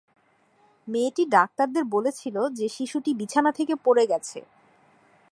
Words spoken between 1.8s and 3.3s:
বলেছিল যে শিশুটি